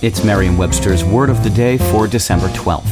It's 0.00 0.22
Merriam-Webster's 0.22 1.02
Word 1.02 1.28
of 1.28 1.42
the 1.42 1.50
Day 1.50 1.76
for 1.76 2.06
December 2.06 2.46
12th. 2.50 2.86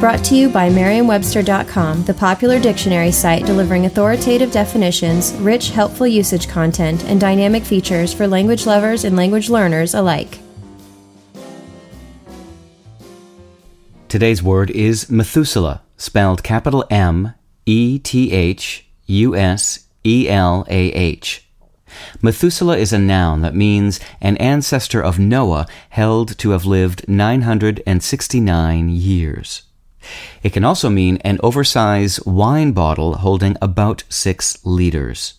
Brought 0.00 0.24
to 0.24 0.34
you 0.34 0.48
by 0.48 0.68
Merriam-Webster.com, 0.68 2.02
the 2.02 2.14
popular 2.14 2.58
dictionary 2.58 3.12
site 3.12 3.46
delivering 3.46 3.86
authoritative 3.86 4.50
definitions, 4.50 5.34
rich, 5.34 5.70
helpful 5.70 6.04
usage 6.04 6.48
content, 6.48 7.04
and 7.04 7.20
dynamic 7.20 7.62
features 7.62 8.12
for 8.12 8.26
language 8.26 8.66
lovers 8.66 9.04
and 9.04 9.14
language 9.14 9.50
learners 9.50 9.94
alike. 9.94 10.40
Today's 14.08 14.42
word 14.42 14.72
is 14.72 15.08
Methuselah, 15.08 15.82
spelled 15.96 16.42
capital 16.42 16.84
M 16.90 17.34
E 17.66 18.00
T 18.00 18.32
H 18.32 18.84
U 19.06 19.36
S 19.36 19.86
E 20.04 20.28
L 20.28 20.66
A 20.68 20.90
H. 20.90 21.45
Methuselah 22.22 22.78
is 22.78 22.92
a 22.92 22.98
noun 22.98 23.42
that 23.42 23.54
means 23.54 24.00
an 24.20 24.36
ancestor 24.38 25.00
of 25.00 25.18
Noah 25.18 25.66
held 25.90 26.38
to 26.38 26.50
have 26.50 26.64
lived 26.64 27.08
969 27.08 28.88
years. 28.88 29.62
It 30.42 30.52
can 30.52 30.64
also 30.64 30.88
mean 30.88 31.16
an 31.18 31.38
oversized 31.42 32.24
wine 32.24 32.72
bottle 32.72 33.16
holding 33.16 33.56
about 33.60 34.04
six 34.08 34.58
liters. 34.64 35.34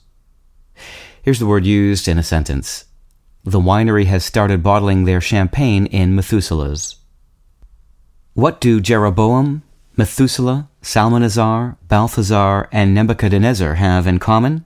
Here's 1.21 1.39
the 1.39 1.45
word 1.45 1.65
used 1.65 2.07
in 2.07 2.17
a 2.17 2.23
sentence. 2.23 2.85
The 3.43 3.59
winery 3.59 4.05
has 4.05 4.25
started 4.25 4.63
bottling 4.63 5.05
their 5.05 5.21
champagne 5.21 5.85
in 5.85 6.15
Methuselahs. 6.15 6.95
What 8.33 8.59
do 8.61 8.79
Jeroboam, 8.79 9.63
Methuselah, 9.95 10.69
Salmanazar, 10.81 11.77
Balthazar, 11.87 12.69
and 12.71 12.93
Nebuchadnezzar 12.93 13.75
have 13.75 14.05
in 14.05 14.19
common? 14.19 14.63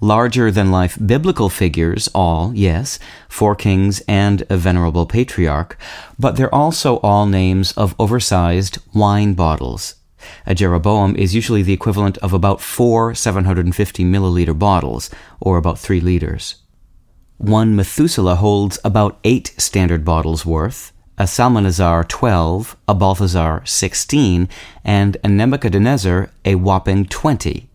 Larger 0.00 0.50
than 0.50 0.70
life 0.70 0.98
biblical 1.04 1.48
figures, 1.48 2.08
all, 2.14 2.52
yes, 2.54 2.98
four 3.28 3.54
kings 3.54 4.02
and 4.06 4.42
a 4.50 4.56
venerable 4.56 5.06
patriarch, 5.06 5.78
but 6.18 6.36
they're 6.36 6.54
also 6.54 6.96
all 6.98 7.26
names 7.26 7.72
of 7.72 7.94
oversized 7.98 8.78
wine 8.94 9.34
bottles. 9.34 9.94
A 10.46 10.54
Jeroboam 10.54 11.14
is 11.16 11.34
usually 11.34 11.62
the 11.62 11.72
equivalent 11.72 12.18
of 12.18 12.32
about 12.32 12.60
four 12.60 13.14
750 13.14 14.04
milliliter 14.04 14.58
bottles, 14.58 15.10
or 15.40 15.56
about 15.56 15.78
three 15.78 16.00
liters. 16.00 16.56
One 17.38 17.76
Methuselah 17.76 18.36
holds 18.36 18.78
about 18.82 19.18
eight 19.22 19.54
standard 19.58 20.04
bottles 20.04 20.46
worth, 20.46 20.92
a 21.18 21.26
Salmanazar 21.26 22.04
12, 22.04 22.76
a 22.88 22.94
Balthazar 22.94 23.62
16, 23.64 24.48
and 24.84 25.16
a 25.22 25.28
Nebuchadnezzar 25.28 26.30
a 26.44 26.54
whopping 26.54 27.06
20. 27.06 27.68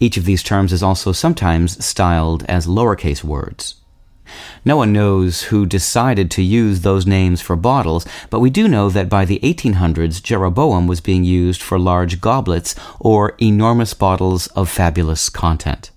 Each 0.00 0.16
of 0.16 0.24
these 0.24 0.42
terms 0.42 0.72
is 0.72 0.82
also 0.82 1.12
sometimes 1.12 1.84
styled 1.84 2.44
as 2.44 2.66
lowercase 2.66 3.24
words. 3.24 3.76
No 4.64 4.76
one 4.76 4.92
knows 4.92 5.42
who 5.44 5.66
decided 5.66 6.30
to 6.32 6.42
use 6.42 6.80
those 6.80 7.06
names 7.06 7.40
for 7.40 7.54
bottles, 7.56 8.06
but 8.30 8.40
we 8.40 8.50
do 8.50 8.66
know 8.66 8.90
that 8.90 9.08
by 9.08 9.24
the 9.24 9.38
1800s, 9.42 10.22
Jeroboam 10.22 10.86
was 10.86 11.00
being 11.00 11.24
used 11.24 11.62
for 11.62 11.78
large 11.78 12.20
goblets 12.20 12.74
or 12.98 13.36
enormous 13.40 13.94
bottles 13.94 14.48
of 14.48 14.68
fabulous 14.68 15.28
content. 15.28 15.90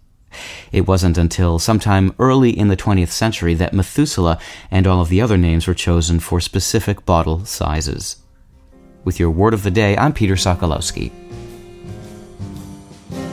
It 0.72 0.88
wasn't 0.88 1.18
until 1.18 1.58
sometime 1.58 2.14
early 2.20 2.58
in 2.58 2.68
the 2.68 2.78
20th 2.78 3.10
century 3.10 3.56
that 3.56 3.74
Methuselah 3.74 4.40
and 4.70 4.86
all 4.86 5.02
of 5.02 5.10
the 5.10 5.22
other 5.22 5.38
names 5.38 5.68
were 5.68 5.74
chosen 5.74 6.20
for 6.20 6.40
specific 6.40 7.06
bottle 7.06 7.46
sizes. 7.46 8.18
With 9.04 9.20
your 9.20 9.32
word 9.32 9.54
of 9.54 9.64
the 9.64 9.72
day, 9.72 9.98
I'm 9.98 10.14
Peter 10.14 10.36
Sokolowski. 10.36 11.12